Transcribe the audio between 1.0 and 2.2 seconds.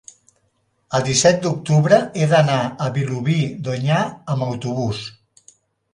disset d'octubre